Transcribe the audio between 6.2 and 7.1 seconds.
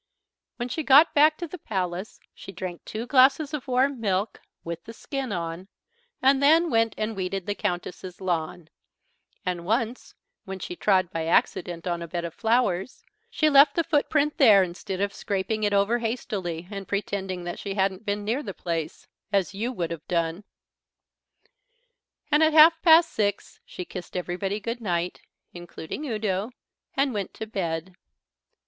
and then went